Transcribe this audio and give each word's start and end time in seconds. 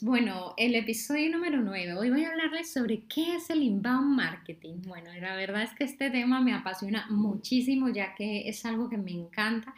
Bueno, 0.00 0.52
el 0.56 0.74
episodio 0.74 1.30
número 1.30 1.60
9. 1.60 1.94
Hoy 1.94 2.10
voy 2.10 2.24
a 2.24 2.30
hablarles 2.30 2.72
sobre 2.72 3.04
qué 3.08 3.36
es 3.36 3.50
el 3.50 3.62
inbound 3.62 4.16
marketing. 4.16 4.82
Bueno, 4.84 5.10
la 5.20 5.36
verdad 5.36 5.62
es 5.62 5.74
que 5.74 5.84
este 5.84 6.10
tema 6.10 6.40
me 6.40 6.54
apasiona 6.54 7.06
muchísimo 7.08 7.88
ya 7.88 8.16
que 8.16 8.48
es 8.48 8.64
algo 8.64 8.88
que 8.88 8.96
me 8.96 9.12
encanta. 9.12 9.72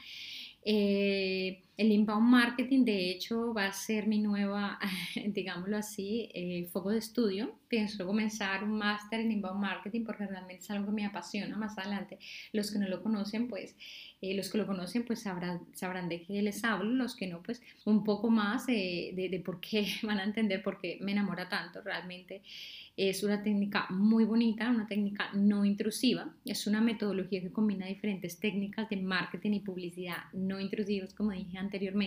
Eh, 0.64 1.62
el 1.76 1.92
inbound 2.08 2.30
marketing, 2.30 2.84
de 2.86 3.10
hecho, 3.10 3.52
va 3.52 3.66
a 3.66 3.72
ser 3.72 4.06
mi 4.06 4.18
nueva, 4.18 4.78
digámoslo 5.26 5.76
así, 5.76 6.30
eh, 6.32 6.66
foco 6.72 6.90
de 6.90 6.98
estudio. 6.98 7.54
Pienso 7.68 8.06
comenzar 8.06 8.64
un 8.64 8.78
máster 8.78 9.20
en 9.20 9.32
inbound 9.32 9.60
marketing 9.60 10.04
porque 10.06 10.26
realmente 10.26 10.62
es 10.64 10.70
algo 10.70 10.86
que 10.86 10.92
me 10.92 11.04
apasiona 11.04 11.54
más 11.58 11.76
adelante. 11.76 12.18
Los 12.52 12.70
que 12.70 12.78
no 12.78 12.88
lo 12.88 13.02
conocen, 13.02 13.46
pues 13.46 13.76
eh, 14.22 14.34
los 14.34 14.50
que 14.50 14.56
lo 14.56 14.66
conocen 14.66 15.04
pues 15.04 15.20
sabrán, 15.20 15.60
sabrán 15.74 16.08
de 16.08 16.22
qué 16.22 16.40
les 16.40 16.64
hablo, 16.64 16.90
los 16.90 17.14
que 17.14 17.26
no 17.26 17.42
pues 17.42 17.60
un 17.84 18.04
poco 18.04 18.30
más 18.30 18.66
de, 18.66 19.12
de 19.30 19.40
por 19.40 19.60
qué 19.60 19.86
van 20.02 20.18
a 20.18 20.24
entender 20.24 20.62
por 20.62 20.80
qué 20.80 20.96
me 21.02 21.12
enamora 21.12 21.50
tanto 21.50 21.82
realmente. 21.82 22.40
Es 22.96 23.22
una 23.22 23.40
técnica 23.44 23.86
muy 23.90 24.24
bonita, 24.24 24.68
una 24.68 24.88
técnica 24.88 25.30
no 25.32 25.64
intrusiva. 25.64 26.34
Es 26.44 26.66
una 26.66 26.80
metodología 26.80 27.40
que 27.40 27.52
combina 27.52 27.86
diferentes 27.86 28.40
técnicas 28.40 28.88
de 28.88 28.96
marketing 28.96 29.52
y 29.52 29.60
publicidad 29.60 30.16
no 30.32 30.58
intrusivas, 30.58 31.14
como 31.14 31.30
dije 31.30 31.58
anteriormente, 31.58 31.97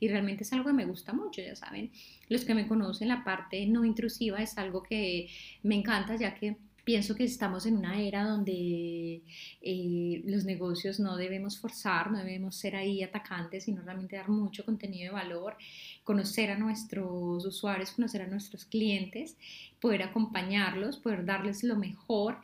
y 0.00 0.08
realmente 0.08 0.44
es 0.44 0.52
algo 0.52 0.66
que 0.66 0.72
me 0.72 0.84
gusta 0.84 1.12
mucho, 1.12 1.42
ya 1.42 1.56
saben. 1.56 1.90
Los 2.28 2.44
que 2.44 2.54
me 2.54 2.66
conocen, 2.66 3.08
la 3.08 3.24
parte 3.24 3.66
no 3.66 3.84
intrusiva 3.84 4.42
es 4.42 4.58
algo 4.58 4.82
que 4.82 5.28
me 5.62 5.74
encanta, 5.76 6.16
ya 6.16 6.34
que 6.34 6.56
pienso 6.86 7.16
que 7.16 7.24
estamos 7.24 7.66
en 7.66 7.78
una 7.78 8.00
era 8.00 8.22
donde 8.22 9.20
eh, 9.60 10.22
los 10.24 10.44
negocios 10.44 11.00
no 11.00 11.16
debemos 11.16 11.58
forzar, 11.58 12.12
no 12.12 12.18
debemos 12.18 12.54
ser 12.54 12.76
ahí 12.76 13.02
atacantes, 13.02 13.64
sino 13.64 13.82
realmente 13.82 14.14
dar 14.14 14.28
mucho 14.28 14.64
contenido 14.64 15.06
de 15.06 15.20
valor, 15.20 15.56
conocer 16.04 16.52
a 16.52 16.56
nuestros 16.56 17.44
usuarios, 17.44 17.90
conocer 17.90 18.22
a 18.22 18.28
nuestros 18.28 18.66
clientes, 18.66 19.36
poder 19.80 20.02
acompañarlos, 20.02 20.98
poder 20.98 21.24
darles 21.24 21.62
lo 21.62 21.76
mejor 21.76 22.38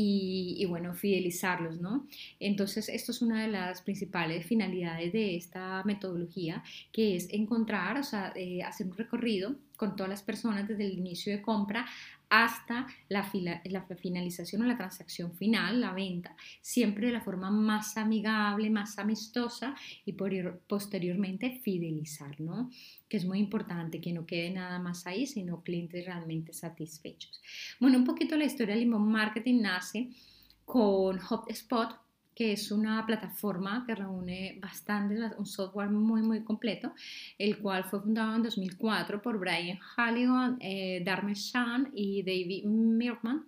y, 0.00 0.64
bueno, 0.66 0.94
fidelizarlos, 0.94 1.80
¿no? 1.80 2.06
Entonces, 2.38 2.88
esto 2.88 3.10
es 3.10 3.20
una 3.20 3.42
de 3.42 3.48
las 3.48 3.82
principales 3.82 4.46
finalidades 4.46 5.12
de 5.12 5.34
esta 5.34 5.82
metodología, 5.84 6.62
que 6.92 7.16
es 7.16 7.28
encontrar, 7.32 7.98
o 7.98 8.04
sea, 8.04 8.32
eh, 8.36 8.62
hacer 8.62 8.86
un 8.86 8.96
recorrido 8.96 9.56
con 9.76 9.96
todas 9.96 10.10
las 10.10 10.22
personas 10.22 10.68
desde 10.68 10.86
el 10.86 10.92
inicio 10.92 11.32
de 11.32 11.42
compra 11.42 11.86
hasta 12.30 12.86
la, 13.08 13.22
finalización 13.22 14.62
o 14.62 14.66
la 14.66 14.76
transacción 14.76 15.32
final, 15.32 15.80
la 15.80 15.92
venta, 15.92 16.36
siempre 16.60 17.06
de 17.06 17.12
la 17.12 17.22
forma 17.22 17.50
más 17.50 17.96
amigable, 17.96 18.70
más 18.70 18.98
amistosa 18.98 19.74
y 20.04 20.12
posteriormente 20.12 21.58
fidelizar, 21.62 22.38
¿no? 22.40 22.70
Que 23.08 23.16
es 23.16 23.24
muy 23.24 23.38
importante 23.38 24.00
que 24.00 24.12
no 24.12 24.26
quede 24.26 24.50
nada 24.50 24.78
más 24.78 25.06
ahí, 25.06 25.26
sino 25.26 25.62
clientes 25.62 26.04
realmente 26.04 26.52
satisfechos. 26.52 26.67
Bueno, 27.80 27.98
un 27.98 28.04
poquito 28.04 28.36
la 28.36 28.44
historia 28.44 28.74
del 28.74 28.84
Limón 28.84 29.10
Marketing 29.10 29.60
nace 29.60 30.10
con 30.64 31.18
HubSpot, 31.18 31.96
que 32.34 32.52
es 32.52 32.70
una 32.70 33.04
plataforma 33.04 33.84
que 33.84 33.96
reúne 33.96 34.58
bastante, 34.62 35.16
un 35.36 35.46
software 35.46 35.90
muy, 35.90 36.22
muy 36.22 36.44
completo, 36.44 36.92
el 37.36 37.58
cual 37.58 37.82
fue 37.82 38.00
fundado 38.00 38.36
en 38.36 38.44
2004 38.44 39.20
por 39.20 39.40
Brian 39.40 39.78
Halligan, 39.96 40.56
eh, 40.60 41.02
Dharmesh 41.04 41.52
Shan 41.52 41.90
y 41.94 42.22
David 42.22 42.64
Mirman, 42.64 43.44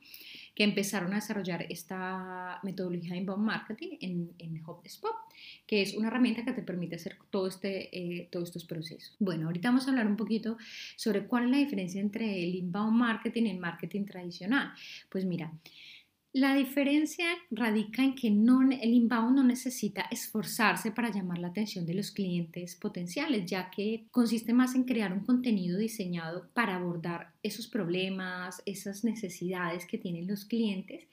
que 0.54 0.64
empezaron 0.64 1.12
a 1.12 1.16
desarrollar 1.16 1.66
esta 1.68 2.60
metodología 2.62 3.12
de 3.12 3.18
inbound 3.18 3.44
marketing 3.44 3.96
en, 4.00 4.32
en 4.38 4.62
HubSpot, 4.64 5.14
que 5.66 5.82
es 5.82 5.94
una 5.94 6.08
herramienta 6.08 6.44
que 6.44 6.52
te 6.52 6.62
permite 6.62 6.96
hacer 6.96 7.16
todo 7.30 7.46
este, 7.46 7.96
eh, 7.96 8.28
todos 8.30 8.48
estos 8.48 8.64
procesos. 8.64 9.16
Bueno, 9.18 9.46
ahorita 9.46 9.68
vamos 9.68 9.86
a 9.86 9.90
hablar 9.90 10.06
un 10.06 10.16
poquito 10.16 10.58
sobre 10.96 11.26
cuál 11.26 11.44
es 11.44 11.50
la 11.50 11.58
diferencia 11.58 12.00
entre 12.00 12.42
el 12.42 12.54
inbound 12.54 12.96
marketing 12.96 13.44
y 13.44 13.50
el 13.50 13.58
marketing 13.58 14.04
tradicional. 14.04 14.72
Pues 15.08 15.24
mira, 15.24 15.52
la 16.32 16.54
diferencia 16.54 17.26
radica 17.50 18.04
en 18.04 18.14
que 18.14 18.28
el 18.28 18.94
inbound 18.94 19.36
no 19.36 19.42
necesita 19.42 20.02
esforzarse 20.12 20.92
para 20.92 21.10
llamar 21.10 21.38
la 21.38 21.48
atención 21.48 21.84
de 21.86 21.94
los 21.94 22.12
clientes 22.12 22.76
potenciales, 22.76 23.46
ya 23.46 23.68
que 23.68 24.06
consiste 24.12 24.52
más 24.52 24.76
en 24.76 24.84
crear 24.84 25.12
un 25.12 25.24
contenido 25.24 25.76
diseñado 25.78 26.48
para 26.54 26.76
abordar 26.76 27.32
esos 27.42 27.66
problemas, 27.66 28.62
esas 28.64 29.02
necesidades 29.02 29.86
que 29.86 29.98
tienen 29.98 30.28
los 30.28 30.44
clientes 30.44 31.08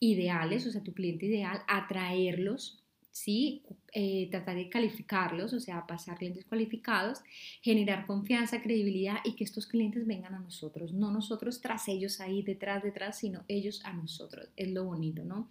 ideales, 0.00 0.66
o 0.66 0.70
sea, 0.70 0.82
tu 0.82 0.92
cliente 0.92 1.26
ideal, 1.26 1.62
atraerlos 1.66 2.84
¿sí? 3.18 3.62
Eh, 3.92 4.28
tratar 4.30 4.56
de 4.56 4.68
calificarlos, 4.68 5.52
o 5.52 5.60
sea, 5.60 5.86
pasar 5.86 6.18
clientes 6.18 6.44
cualificados, 6.44 7.20
generar 7.60 8.06
confianza, 8.06 8.62
credibilidad 8.62 9.16
y 9.24 9.32
que 9.32 9.44
estos 9.44 9.66
clientes 9.66 10.06
vengan 10.06 10.34
a 10.34 10.40
nosotros, 10.40 10.92
no 10.92 11.10
nosotros 11.10 11.60
tras 11.60 11.88
ellos 11.88 12.20
ahí 12.20 12.42
detrás, 12.42 12.82
detrás, 12.82 13.18
sino 13.18 13.44
ellos 13.48 13.84
a 13.84 13.92
nosotros, 13.92 14.48
es 14.56 14.68
lo 14.68 14.84
bonito, 14.84 15.24
¿no? 15.24 15.48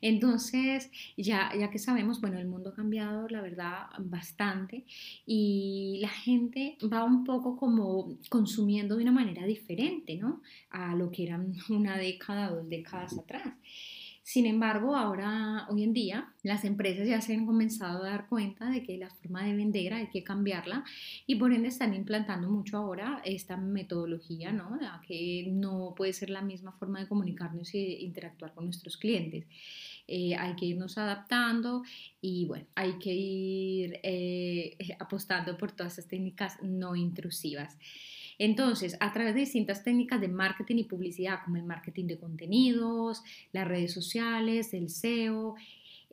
Entonces, 0.00 0.90
ya, 1.16 1.50
ya 1.58 1.70
que 1.70 1.78
sabemos, 1.78 2.20
bueno, 2.20 2.38
el 2.38 2.46
mundo 2.46 2.70
ha 2.70 2.74
cambiado, 2.74 3.26
la 3.28 3.40
verdad, 3.40 3.86
bastante 3.98 4.84
y 5.26 5.98
la 6.02 6.10
gente 6.10 6.76
va 6.92 7.04
un 7.04 7.24
poco 7.24 7.56
como 7.56 8.18
consumiendo 8.28 8.96
de 8.96 9.02
una 9.02 9.12
manera 9.12 9.46
diferente, 9.46 10.16
¿no? 10.16 10.42
A 10.70 10.94
lo 10.94 11.10
que 11.10 11.24
eran 11.24 11.54
una 11.70 11.96
década, 11.96 12.50
dos 12.50 12.68
décadas 12.68 13.18
atrás. 13.18 13.54
Sin 14.24 14.46
embargo, 14.46 14.96
ahora, 14.96 15.66
hoy 15.68 15.82
en 15.82 15.92
día, 15.92 16.32
las 16.42 16.64
empresas 16.64 17.06
ya 17.06 17.20
se 17.20 17.34
han 17.34 17.44
comenzado 17.44 18.02
a 18.02 18.08
dar 18.08 18.26
cuenta 18.26 18.70
de 18.70 18.82
que 18.82 18.96
la 18.96 19.10
forma 19.10 19.44
de 19.44 19.54
vender 19.54 19.92
hay 19.92 20.06
que 20.06 20.24
cambiarla 20.24 20.82
y 21.26 21.34
por 21.34 21.52
ende 21.52 21.68
están 21.68 21.92
implantando 21.92 22.48
mucho 22.48 22.78
ahora 22.78 23.20
esta 23.26 23.58
metodología, 23.58 24.50
¿no? 24.50 24.78
que 25.06 25.44
no 25.52 25.92
puede 25.94 26.14
ser 26.14 26.30
la 26.30 26.40
misma 26.40 26.72
forma 26.72 27.00
de 27.00 27.06
comunicarnos 27.06 27.74
y 27.74 27.96
interactuar 27.96 28.54
con 28.54 28.64
nuestros 28.64 28.96
clientes. 28.96 29.44
Eh, 30.08 30.34
hay 30.36 30.56
que 30.56 30.64
irnos 30.64 30.96
adaptando 30.96 31.82
y 32.22 32.46
bueno, 32.46 32.66
hay 32.74 32.98
que 32.98 33.12
ir 33.12 34.00
eh, 34.02 34.78
apostando 35.00 35.58
por 35.58 35.72
todas 35.72 35.92
estas 35.92 36.08
técnicas 36.08 36.56
no 36.62 36.96
intrusivas. 36.96 37.76
Entonces, 38.38 38.96
a 39.00 39.12
través 39.12 39.34
de 39.34 39.40
distintas 39.40 39.84
técnicas 39.84 40.20
de 40.20 40.28
marketing 40.28 40.76
y 40.76 40.84
publicidad, 40.84 41.40
como 41.44 41.56
el 41.56 41.64
marketing 41.64 42.06
de 42.06 42.18
contenidos, 42.18 43.22
las 43.52 43.66
redes 43.66 43.92
sociales, 43.92 44.74
el 44.74 44.88
SEO, 44.88 45.54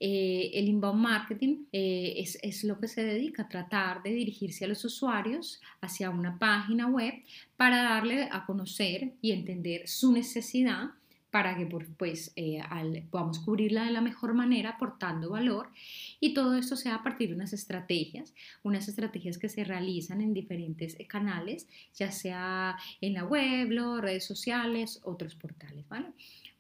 eh, 0.04 0.50
el 0.56 0.68
inbound 0.68 1.00
marketing 1.00 1.66
eh, 1.72 2.16
es, 2.18 2.40
es, 2.42 2.64
lo 2.64 2.80
que 2.80 2.88
se 2.88 3.04
dedica 3.04 3.44
a 3.44 3.50
tratar 3.50 4.02
de 4.02 4.12
dirigirse 4.12 4.66
a 4.66 4.68
los 4.68 4.84
usuarios 4.84 5.62
hacia 5.80 6.10
una 6.10 6.40
página 6.40 6.88
web 6.88 7.14
para 7.56 7.84
darle 7.84 8.28
a 8.32 8.46
conocer 8.48 9.14
y 9.22 9.32
entender 9.32 9.88
su 9.88 10.12
necesidad 10.12 10.90
para 11.32 11.56
que 11.56 11.66
pues, 11.98 12.34
eh, 12.36 12.62
podamos 13.10 13.40
cubrirla 13.40 13.86
de 13.86 13.92
la 13.92 14.02
mejor 14.02 14.34
manera 14.34 14.72
aportando 14.72 15.30
valor 15.30 15.70
y 16.20 16.34
todo 16.34 16.56
esto 16.56 16.76
sea 16.76 16.96
a 16.96 17.04
partir 17.04 17.30
de 17.30 17.36
unas 17.36 17.54
estrategias, 17.54 18.34
unas 18.64 18.88
estrategias 18.88 19.38
que 19.38 19.50
se 19.50 19.64
realizan 19.64 20.22
en 20.22 20.34
diferentes 20.34 21.00
eh, 21.00 21.08
canales, 21.08 21.68
ya 21.96 22.12
sea 22.12 22.78
en 23.00 23.14
la 23.14 23.24
web, 23.24 23.70
redes 24.02 24.26
sociales, 24.26 25.00
otros 25.04 25.36
portales, 25.36 25.88
¿vale? 25.88 26.08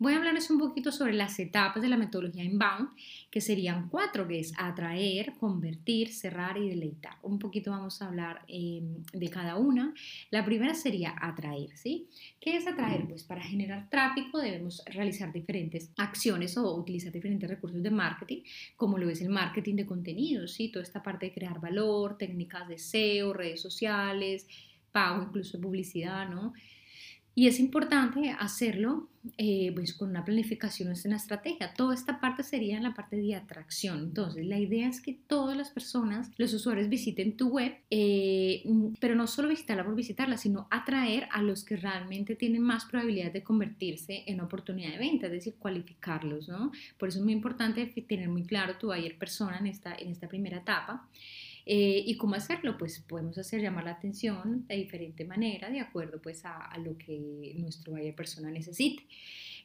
Voy 0.02 0.14
a 0.14 0.18
hablarles 0.18 0.50
un 0.50 0.58
poquito 0.58 0.92
sobre 0.92 1.14
las 1.14 1.38
etapas 1.38 1.80
de 1.80 1.88
la 1.88 1.96
metodología 1.96 2.44
inbound, 2.44 2.90
que 3.30 3.40
serían 3.40 3.88
cuatro, 3.88 4.28
que 4.28 4.40
es 4.40 4.52
atraer, 4.58 5.34
convertir, 5.40 6.12
cerrar 6.12 6.58
y 6.58 6.70
deleitar. 6.70 7.18
Un 7.22 7.38
poquito 7.38 7.70
vamos 7.70 8.02
a 8.02 8.08
hablar 8.08 8.42
em, 8.48 9.04
de 9.14 9.30
cada 9.30 9.58
una. 9.58 9.94
La 10.32 10.44
primera 10.44 10.74
sería 10.74 11.14
atraer, 11.22 11.78
¿sí? 11.78 12.08
¿Qué 12.40 12.58
es 12.58 12.66
atraer? 12.66 13.06
Pues 13.08 13.24
para 13.24 13.44
generar 13.44 13.92
tráfico 13.92 14.40
debemos 14.40 14.84
realizar 14.88 15.32
diferentes 15.32 15.92
acciones 15.98 16.58
o 16.58 16.76
utilizar 16.76 17.12
diferentes 17.12 17.48
recursos 17.48 17.84
de 17.84 17.92
marketing, 17.92 18.42
como 18.76 18.98
lo 18.98 19.08
es 19.08 19.22
el 19.22 19.30
marketing 19.30 19.76
de 19.76 19.86
contenidos, 19.86 20.54
¿sí? 20.54 20.70
Toda 20.70 20.82
esta 20.82 21.04
parte 21.04 21.28
de 21.28 21.34
crear 21.34 21.62
valor, 21.62 22.18
técnicas 22.18 22.68
de 22.68 22.80
SEO, 22.80 23.34
redes 23.34 23.62
sociales, 23.62 24.48
pago, 24.92 25.22
incluso 25.22 25.62
publicidad, 25.62 26.28
¿no? 26.28 26.54
Y 27.34 27.48
es 27.48 27.60
importante 27.60 28.36
hacerlo 28.38 29.08
eh, 29.38 29.72
pues 29.76 29.94
con 29.94 30.10
una 30.10 30.26
planificación, 30.26 30.92
es 30.92 31.06
una 31.06 31.16
estrategia. 31.16 31.74
Toda 31.76 31.94
esta 31.94 32.20
parte 32.20 32.44
sería 32.44 32.76
en 32.76 32.84
la 32.84 32.94
parte 32.94 33.16
de 33.16 33.36
atracción. 33.36 34.00
Entonces, 34.00 34.46
la 34.46 34.58
idea 34.58 34.90
es 34.90 35.00
que 35.00 35.14
todas 35.28 35.56
las 35.56 35.70
personas, 35.70 36.32
los 36.38 36.54
usuarios 36.54 36.90
visiten 36.90 37.38
tu 37.38 37.50
web, 37.50 37.78
eh, 37.90 38.64
pero 39.00 39.16
no 39.16 39.28
solo 39.28 39.48
visitarla 39.48 39.86
por 39.86 39.96
visitarla, 39.96 40.38
sino 40.38 40.68
atraer 40.72 41.28
a 41.32 41.42
los 41.44 41.64
que 41.64 41.78
realmente 41.78 42.36
tienen 42.36 42.64
más 42.64 42.86
probabilidad 42.86 43.32
de 43.32 43.44
convertirse 43.44 44.24
en 44.26 44.42
oportunidad 44.42 44.92
de 44.92 44.98
venta, 44.98 45.28
es 45.28 45.34
decir, 45.34 45.56
cualificarlos, 45.60 46.50
¿no? 46.50 46.72
Por 46.98 47.10
eso 47.10 47.20
es 47.20 47.24
muy 47.24 47.34
importante 47.34 47.86
tener 47.86 48.28
muy 48.28 48.44
claro 48.44 48.76
tu 48.78 48.88
buyer 48.88 49.18
persona 49.18 49.60
en 49.60 49.68
esta, 49.68 49.94
en 49.94 50.10
esta 50.10 50.28
primera 50.28 50.58
etapa. 50.58 51.08
Eh, 51.66 52.04
¿Y 52.06 52.18
cómo 52.18 52.36
hacerlo? 52.36 52.78
Pues 52.78 53.00
podemos 53.00 53.38
hacer 53.38 53.62
llamar 53.62 53.86
la 53.86 53.92
atención 53.92 54.66
de 54.68 54.76
diferente 54.76 55.26
manera, 55.26 55.70
de 55.70 55.80
acuerdo 55.80 56.22
pues 56.22 56.44
a, 56.46 56.76
lo 56.84 56.98
que 56.98 57.54
nuestro 57.58 57.94
buyer 57.94 58.16
persona 58.16 58.50
necesite. 58.50 59.04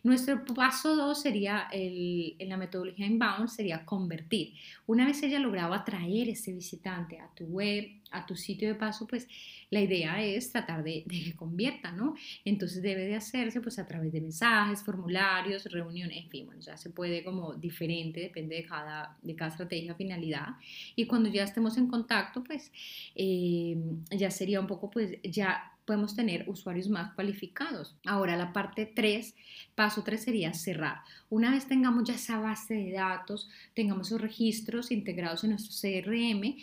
Nuestro 0.07 0.45
paso 0.45 0.95
2 0.95 1.21
sería, 1.21 1.67
el, 1.73 2.37
en 2.39 2.49
la 2.49 2.57
metodología 2.57 3.07
inbound, 3.07 3.49
sería 3.49 3.85
convertir. 3.85 4.55
Una 4.87 5.05
vez 5.05 5.21
haya 5.25 5.41
logrado 5.41 5.75
atraer 5.75 6.29
ese 6.29 6.53
visitante 6.53 7.19
a 7.19 7.29
tu 7.35 7.45
web, 7.47 7.89
a 8.13 8.25
tu 8.25 8.37
sitio 8.37 8.69
de 8.69 8.77
paso, 8.77 9.09
pues 9.09 9.27
la 9.69 9.81
idea 9.81 10.23
es 10.23 10.53
tratar 10.53 10.85
de, 10.85 11.03
que 11.09 11.35
convierta, 11.35 11.91
¿no? 11.91 12.15
Entonces 12.45 12.83
debe 12.83 13.05
de 13.05 13.17
hacerse 13.17 13.61
pues 13.61 13.81
a 13.81 13.87
través 13.89 14.13
de 14.13 14.21
mensajes, 14.21 14.85
formularios, 14.85 15.65
reuniones, 15.65 16.19
en 16.19 16.31
fin, 16.31 16.47
bueno, 16.47 16.61
ya 16.61 16.77
se 16.77 16.91
puede 16.91 17.25
como 17.25 17.55
diferente, 17.55 18.21
depende 18.21 18.55
de 18.55 18.65
cada, 18.65 19.19
de 19.21 19.35
cada 19.35 19.51
estrategia, 19.51 19.97
finalidad. 19.97 20.51
Y 20.95 21.07
cuando 21.07 21.31
ya 21.31 21.43
estemos 21.43 21.79
en 21.79 21.89
contacto, 21.89 22.45
pues 22.45 22.71
eh, 23.17 23.77
ya 24.11 24.31
sería 24.31 24.61
un 24.61 24.69
poco, 24.69 24.89
pues 24.89 25.19
ya 25.25 25.76
podemos 25.87 26.15
tener 26.15 26.45
usuarios 26.49 26.89
más 26.89 27.15
cualificados. 27.15 27.97
Ahora 28.05 28.37
la 28.37 28.53
parte 28.53 28.87
3, 28.87 29.35
paso 29.75 30.03
3 30.03 30.23
sería 30.23 30.53
cerrar. 30.53 30.99
Una 31.31 31.53
vez 31.53 31.67
tengamos 31.67 32.05
ya 32.05 32.15
esa 32.15 32.39
base 32.41 32.75
de 32.75 32.93
datos, 32.93 33.49
tengamos 33.75 34.09
esos 34.09 34.21
registros 34.21 34.91
integrados 34.91 35.45
en 35.45 35.51
nuestro 35.51 35.73
CRM, 35.73 36.57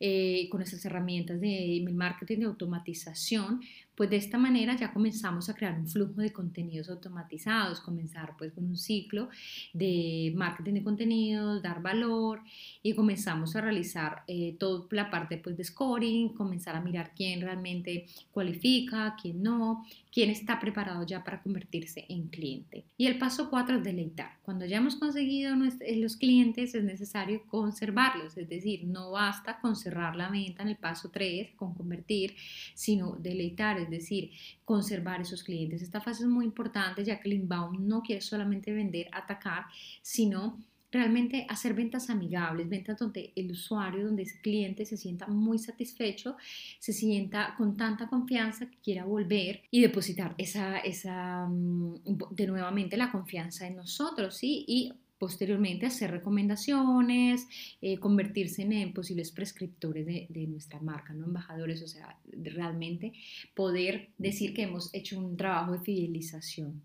eh, 0.00 0.48
con 0.50 0.60
nuestras 0.60 0.84
herramientas 0.86 1.40
de 1.40 1.76
email 1.76 1.94
marketing 1.94 2.38
de 2.38 2.46
automatización, 2.46 3.60
pues 3.94 4.10
de 4.10 4.16
esta 4.16 4.38
manera 4.38 4.76
ya 4.76 4.92
comenzamos 4.92 5.48
a 5.48 5.54
crear 5.54 5.78
un 5.78 5.86
flujo 5.86 6.20
de 6.20 6.32
contenidos 6.32 6.88
automatizados, 6.88 7.80
comenzar 7.80 8.34
pues 8.38 8.52
con 8.52 8.64
un 8.64 8.76
ciclo 8.76 9.28
de 9.72 10.32
marketing 10.36 10.74
de 10.74 10.82
contenidos, 10.82 11.62
dar 11.62 11.82
valor 11.82 12.40
y 12.82 12.94
comenzamos 12.94 13.54
a 13.56 13.60
realizar 13.60 14.22
eh, 14.26 14.56
toda 14.58 14.86
la 14.90 15.10
parte 15.10 15.36
pues 15.38 15.56
de 15.56 15.64
scoring, 15.64 16.30
comenzar 16.30 16.76
a 16.76 16.80
mirar 16.80 17.12
quién 17.14 17.40
realmente 17.40 18.06
cualifica, 18.30 19.16
quién 19.20 19.42
no, 19.42 19.84
quién 20.12 20.30
está 20.30 20.58
preparado 20.58 21.04
ya 21.06 21.22
para 21.22 21.42
convertirse 21.42 22.06
en 22.08 22.28
cliente. 22.28 22.84
Y 22.96 23.06
el 23.06 23.18
paso 23.18 23.50
cuatro 23.50 23.76
es 23.76 23.84
deleitar. 23.84 24.38
Cuando 24.42 24.66
ya 24.66 24.78
hemos 24.78 24.96
conseguido 24.96 25.54
eh, 25.80 25.96
los 25.96 26.16
clientes 26.16 26.74
es 26.74 26.84
necesario 26.84 27.42
conservarlos, 27.46 28.36
es 28.36 28.48
decir, 28.48 28.84
no 28.84 29.12
basta 29.12 29.60
con 29.60 29.76
cerrar 29.76 30.16
la 30.16 30.28
venta 30.28 30.62
en 30.62 30.68
el 30.70 30.76
paso 30.76 31.10
3 31.10 31.52
con 31.56 31.74
convertir, 31.74 32.34
sino 32.74 33.16
deleitar, 33.16 33.89
decir, 33.90 34.30
conservar 34.64 35.20
esos 35.20 35.42
clientes. 35.42 35.82
Esta 35.82 36.00
fase 36.00 36.22
es 36.22 36.28
muy 36.28 36.44
importante 36.44 37.04
ya 37.04 37.20
que 37.20 37.28
el 37.28 37.34
inbound 37.34 37.80
no 37.80 38.02
quiere 38.02 38.20
solamente 38.20 38.72
vender, 38.72 39.08
atacar, 39.12 39.66
sino 40.02 40.58
realmente 40.92 41.46
hacer 41.48 41.74
ventas 41.74 42.10
amigables, 42.10 42.68
ventas 42.68 42.98
donde 42.98 43.32
el 43.36 43.52
usuario, 43.52 44.04
donde 44.04 44.24
ese 44.24 44.40
cliente 44.40 44.84
se 44.84 44.96
sienta 44.96 45.26
muy 45.28 45.58
satisfecho, 45.58 46.36
se 46.78 46.92
sienta 46.92 47.54
con 47.56 47.76
tanta 47.76 48.08
confianza 48.08 48.68
que 48.68 48.78
quiera 48.78 49.04
volver 49.04 49.62
y 49.70 49.80
depositar 49.80 50.34
esa, 50.36 50.78
esa 50.78 51.46
mm, 51.46 51.94
de 52.30 52.46
nuevamente 52.46 52.96
la 52.96 53.12
confianza 53.12 53.66
en 53.66 53.76
nosotros, 53.76 54.36
¿sí? 54.36 54.64
Y 54.66 54.92
posteriormente 55.20 55.84
hacer 55.84 56.10
recomendaciones, 56.10 57.46
eh, 57.82 57.98
convertirse 57.98 58.62
en, 58.62 58.94
posibles 58.94 59.30
prescriptores 59.30 60.06
de, 60.06 60.46
nuestra 60.46 60.80
marca, 60.80 61.12
¿no? 61.12 61.26
embajadores, 61.26 61.82
o 61.82 61.86
sea, 61.86 62.16
realmente 62.32 63.12
poder 63.54 64.08
decir 64.16 64.54
que 64.54 64.62
hemos 64.62 64.88
hecho 64.94 65.18
un 65.18 65.36
trabajo 65.36 65.72
de 65.72 65.80
fidelización. 65.80 66.82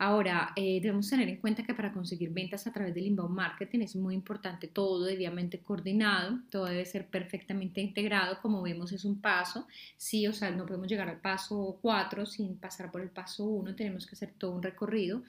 Ahora, 0.00 0.52
eh, 0.56 0.80
debemos 0.82 1.08
tener 1.08 1.28
en 1.28 1.36
cuenta 1.36 1.62
que 1.62 1.74
para 1.74 1.92
conseguir 1.92 2.30
ventas 2.30 2.66
a 2.66 2.72
través 2.72 2.92
del 2.92 3.06
inbound 3.06 3.36
marketing 3.36 3.80
es 3.80 3.94
muy 3.94 4.14
importante 4.14 4.66
todo 4.66 5.04
debidamente 5.04 5.60
coordinado, 5.60 6.40
todo 6.50 6.64
debe 6.64 6.86
ser 6.86 7.06
perfectamente 7.06 7.80
integrado, 7.80 8.40
como 8.40 8.62
vemos 8.62 8.90
es 8.90 9.04
un 9.04 9.20
paso, 9.20 9.68
sí, 9.96 10.26
o 10.26 10.32
sea, 10.32 10.50
no 10.50 10.66
podemos 10.66 10.88
llegar 10.88 11.08
al 11.08 11.20
paso 11.20 11.78
4 11.82 12.26
sin 12.26 12.56
pasar 12.56 12.90
por 12.90 13.02
el 13.02 13.10
paso 13.10 13.44
1, 13.44 13.76
tenemos 13.76 14.06
que 14.06 14.16
hacer 14.16 14.32
todo 14.36 14.50
un 14.52 14.62
recorrido. 14.62 15.22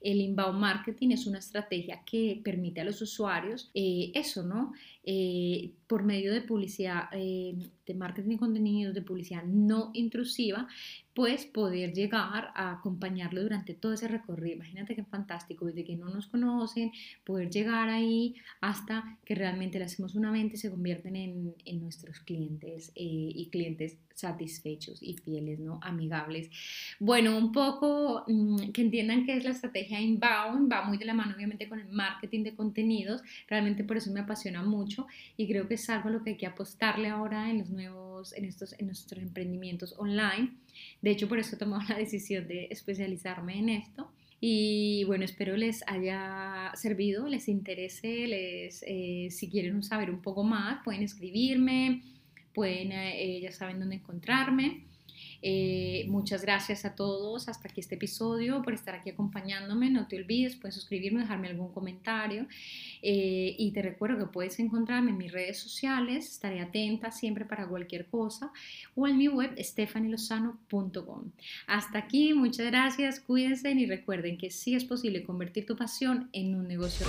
El 0.00 0.20
inbound 0.20 0.58
marketing 0.58 1.10
es 1.10 1.26
una 1.26 1.38
estrategia 1.38 2.02
que 2.04 2.40
permite 2.44 2.80
a 2.80 2.84
los 2.84 3.02
usuarios 3.02 3.70
eh, 3.74 4.12
eso, 4.14 4.42
¿no? 4.42 4.72
Eh, 5.10 5.70
por 5.86 6.04
medio 6.04 6.34
de 6.34 6.42
publicidad, 6.42 7.04
eh, 7.12 7.54
de 7.86 7.94
marketing 7.94 8.28
de 8.28 8.36
contenidos, 8.36 8.94
de 8.94 9.00
publicidad 9.00 9.42
no 9.42 9.90
intrusiva, 9.94 10.68
pues 11.14 11.46
poder 11.46 11.94
llegar 11.94 12.52
a 12.54 12.72
acompañarlo 12.72 13.42
durante 13.42 13.72
todo 13.72 13.94
ese 13.94 14.06
recorrido. 14.06 14.56
Imagínate 14.56 14.94
qué 14.94 15.04
fantástico, 15.04 15.64
desde 15.64 15.86
que 15.86 15.96
no 15.96 16.10
nos 16.10 16.26
conocen, 16.26 16.92
poder 17.24 17.48
llegar 17.48 17.88
ahí 17.88 18.34
hasta 18.60 19.18
que 19.24 19.34
realmente 19.34 19.78
le 19.78 19.86
hacemos 19.86 20.14
una 20.14 20.30
venta 20.30 20.56
y 20.56 20.58
se 20.58 20.70
convierten 20.70 21.16
en, 21.16 21.80
nuestros 21.80 22.20
clientes 22.20 22.92
y 22.94 23.48
clientes 23.50 23.96
satisfechos 24.18 24.98
y 25.00 25.14
fieles, 25.14 25.60
¿no? 25.60 25.78
Amigables. 25.82 26.50
Bueno, 26.98 27.38
un 27.38 27.52
poco 27.52 28.24
mm, 28.26 28.72
que 28.72 28.82
entiendan 28.82 29.24
que 29.24 29.36
es 29.36 29.44
la 29.44 29.50
estrategia 29.50 30.00
inbound, 30.00 30.70
va 30.70 30.82
muy 30.84 30.98
de 30.98 31.04
la 31.04 31.14
mano 31.14 31.34
obviamente 31.36 31.68
con 31.68 31.78
el 31.78 31.88
marketing 31.88 32.42
de 32.42 32.54
contenidos, 32.54 33.22
realmente 33.46 33.84
por 33.84 33.96
eso 33.96 34.12
me 34.12 34.20
apasiona 34.20 34.62
mucho 34.62 34.97
y 35.36 35.46
creo 35.46 35.68
que 35.68 35.74
es 35.74 35.88
algo 35.90 36.08
a 36.08 36.12
lo 36.12 36.22
que 36.22 36.30
hay 36.30 36.36
que 36.36 36.46
apostarle 36.46 37.08
ahora 37.08 37.50
en 37.50 37.58
los 37.58 37.70
nuevos, 37.70 38.32
en 38.32 38.44
estos, 38.44 38.74
en 38.78 38.86
nuestros 38.86 39.20
emprendimientos 39.22 39.94
online. 39.98 40.54
De 41.02 41.10
hecho, 41.10 41.28
por 41.28 41.38
eso 41.38 41.56
he 41.56 41.58
tomado 41.58 41.82
la 41.88 41.98
decisión 41.98 42.48
de 42.48 42.68
especializarme 42.70 43.58
en 43.58 43.68
esto. 43.68 44.10
Y 44.40 45.04
bueno, 45.04 45.24
espero 45.24 45.56
les 45.56 45.82
haya 45.88 46.70
servido, 46.74 47.26
les 47.28 47.48
interese, 47.48 48.26
les, 48.28 48.84
eh, 48.86 49.28
si 49.30 49.50
quieren 49.50 49.82
saber 49.82 50.10
un 50.10 50.22
poco 50.22 50.44
más, 50.44 50.82
pueden 50.84 51.02
escribirme, 51.02 52.02
pueden, 52.54 52.92
eh, 52.92 53.40
ya 53.40 53.50
saben 53.50 53.80
dónde 53.80 53.96
encontrarme. 53.96 54.84
Eh, 55.42 56.04
muchas 56.08 56.42
gracias 56.42 56.84
a 56.84 56.94
todos 56.94 57.48
hasta 57.48 57.68
aquí 57.68 57.80
este 57.80 57.94
episodio 57.94 58.62
por 58.62 58.74
estar 58.74 58.94
aquí 58.94 59.10
acompañándome. 59.10 59.90
No 59.90 60.06
te 60.08 60.16
olvides, 60.16 60.56
puedes 60.56 60.74
suscribirme, 60.74 61.20
dejarme 61.20 61.48
algún 61.48 61.72
comentario. 61.72 62.46
Eh, 63.02 63.54
y 63.58 63.70
te 63.72 63.82
recuerdo 63.82 64.18
que 64.18 64.32
puedes 64.32 64.58
encontrarme 64.58 65.10
en 65.10 65.18
mis 65.18 65.32
redes 65.32 65.58
sociales. 65.58 66.28
Estaré 66.28 66.60
atenta 66.60 67.10
siempre 67.10 67.44
para 67.44 67.66
cualquier 67.66 68.06
cosa. 68.06 68.52
O 68.94 69.06
en 69.06 69.18
mi 69.18 69.28
web, 69.28 69.54
stefanilozano.com. 69.58 71.30
Hasta 71.66 71.98
aquí, 71.98 72.34
muchas 72.34 72.66
gracias. 72.66 73.20
Cuídense 73.20 73.70
y 73.70 73.86
recuerden 73.86 74.38
que 74.38 74.50
sí 74.50 74.74
es 74.74 74.84
posible 74.84 75.22
convertir 75.22 75.66
tu 75.66 75.76
pasión 75.76 76.28
en 76.32 76.54
un 76.54 76.66
negocio. 76.66 77.06